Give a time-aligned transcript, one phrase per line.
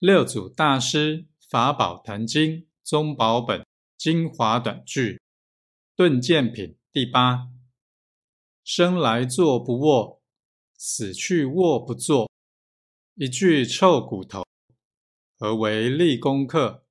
[0.00, 5.20] 六祖大师法宝坛经宗宝本精华短句
[5.96, 7.48] 顿见品第八：
[8.62, 10.22] 生来坐不卧，
[10.76, 12.30] 死去卧不坐，
[13.16, 14.44] 一句臭骨头，
[15.36, 16.86] 何为立功课？